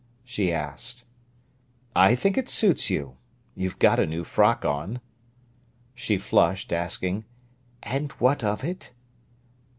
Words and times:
she 0.23 0.51
asked. 0.51 1.05
"I 1.95 2.15
think 2.15 2.35
it 2.35 2.49
suits 2.49 2.89
you. 2.89 3.17
You've 3.53 3.77
got 3.77 3.99
a 3.99 4.07
new 4.07 4.23
frock 4.23 4.65
on." 4.65 4.99
She 5.93 6.17
flushed, 6.17 6.73
asking: 6.73 7.25
"And 7.83 8.11
what 8.13 8.43
of 8.43 8.63
it?" 8.63 8.95